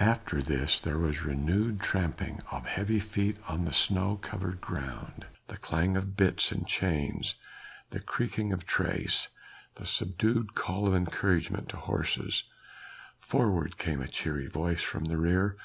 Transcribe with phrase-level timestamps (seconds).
[0.00, 5.56] After this there was renewed tramping of heavy feet on the snow covered ground, the
[5.56, 7.36] clang of bits and chains,
[7.88, 9.28] the creaking of trace,
[9.76, 12.44] the subdued call of encouragement to horses:
[13.18, 15.56] "Forward!" came a cheery voice from the rear.